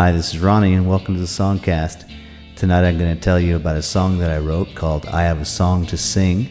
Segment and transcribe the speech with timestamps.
[0.00, 2.10] Hi, this is Ronnie, and welcome to the Songcast.
[2.56, 5.42] Tonight I'm going to tell you about a song that I wrote called I Have
[5.42, 6.48] a Song to Sing.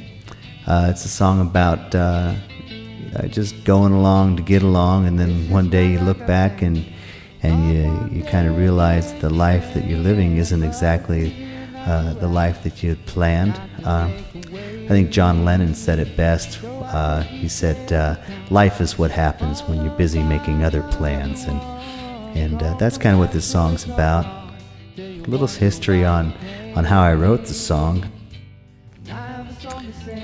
[0.68, 2.36] Uh, it's a song about uh,
[3.30, 6.86] just going along to get along, and then one day you look back and,
[7.42, 11.34] and you, you kind of realize the life that you're living isn't exactly
[11.88, 13.60] uh, the life that you had planned.
[13.84, 14.12] Uh,
[14.46, 16.64] I think John Lennon said it best.
[16.64, 18.16] Uh, he said, uh,
[18.52, 21.60] "Life is what happens when you're busy making other plans," and
[22.36, 24.26] and uh, that's kind of what this song's about.
[24.98, 26.34] A little history on
[26.76, 28.06] on how I wrote the song.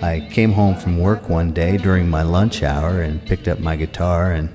[0.01, 3.75] I came home from work one day during my lunch hour and picked up my
[3.75, 4.49] guitar and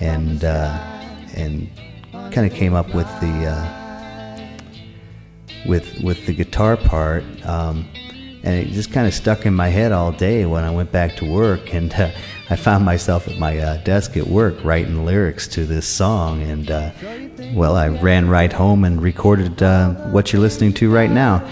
[0.00, 0.76] and uh,
[1.34, 1.68] and
[2.32, 3.82] kind of came up with the uh,
[5.66, 7.24] with with the guitar part.
[7.46, 7.88] Um,
[8.44, 11.16] and it just kind of stuck in my head all day when I went back
[11.16, 12.10] to work, and uh,
[12.52, 16.70] I found myself at my uh, desk at work writing lyrics to this song, and
[16.70, 16.90] uh,
[17.54, 21.42] well, I ran right home and recorded uh, what you're listening to right now.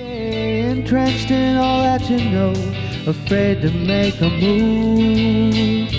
[0.00, 2.50] Entrenched in all that you know,
[3.06, 5.92] afraid to make a move.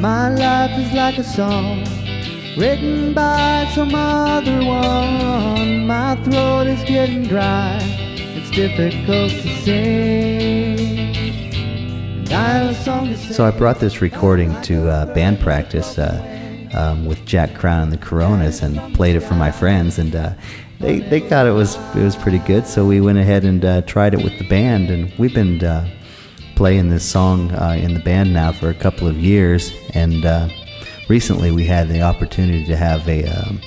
[0.00, 1.84] My life is like a song
[2.58, 5.86] written by some other one.
[5.86, 7.78] My throat is getting dry
[8.52, 10.81] difficult to say.
[12.32, 17.92] So I brought this recording to uh, band practice uh, um, with Jack Crown and
[17.92, 20.32] the Coronas and played it for my friends, and uh,
[20.80, 22.66] they they thought it was it was pretty good.
[22.66, 25.86] So we went ahead and uh, tried it with the band, and we've been uh,
[26.56, 29.70] playing this song uh, in the band now for a couple of years.
[29.92, 30.24] And
[31.10, 33.60] recently, we had the opportunity to have a um,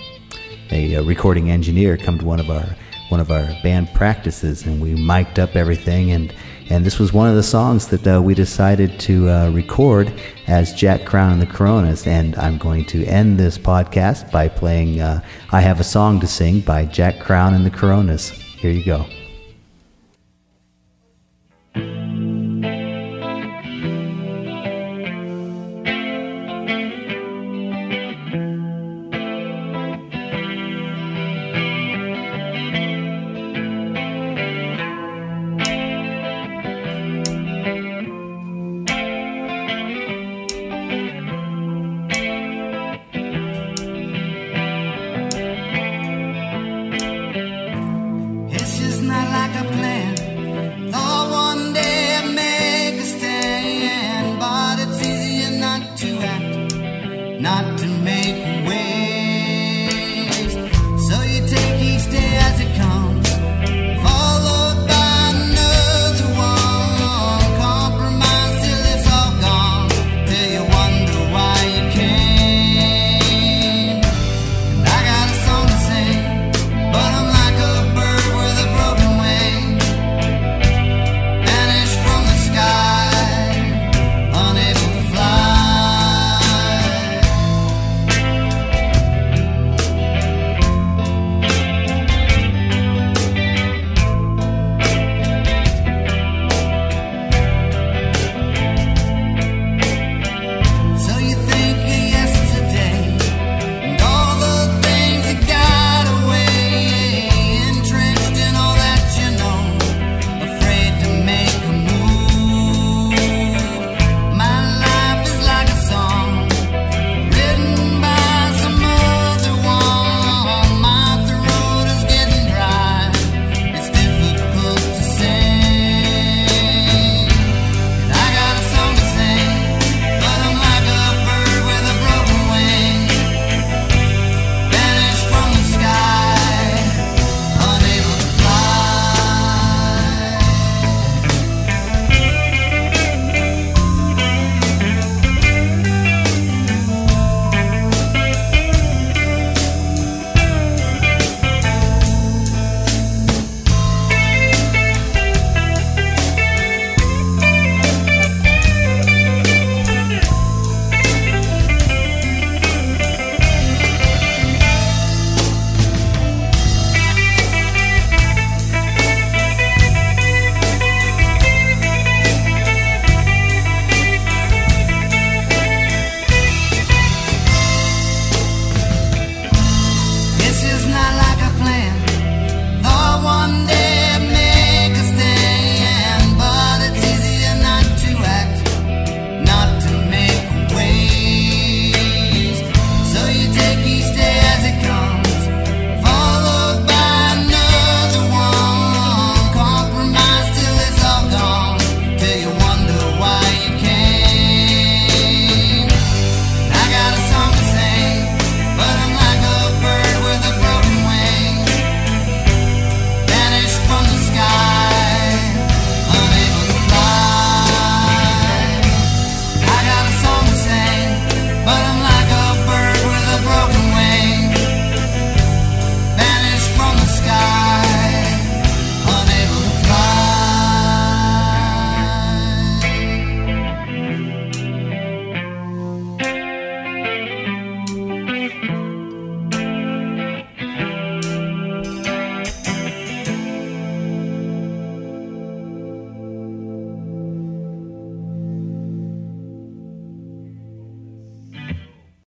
[0.72, 2.66] a recording engineer come to one of our
[3.10, 6.10] one of our band practices, and we mic'd up everything.
[6.10, 6.34] And,
[6.70, 10.12] and this was one of the songs that uh, we decided to uh, record
[10.48, 12.08] as Jack Crown and the Coronas.
[12.08, 15.22] And I'm going to end this podcast by playing uh,
[15.52, 18.30] I Have a Song to Sing by Jack Crown and the Coronas.
[18.30, 19.06] Here you go.